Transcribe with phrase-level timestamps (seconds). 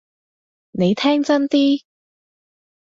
[0.71, 1.83] 你聽真啲！